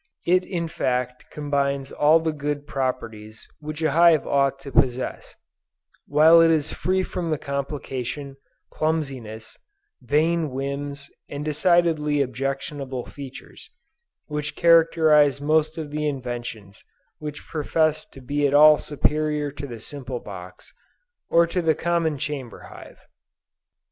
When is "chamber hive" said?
22.17-22.97